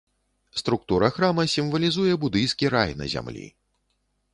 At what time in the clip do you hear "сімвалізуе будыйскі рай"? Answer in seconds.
1.57-2.91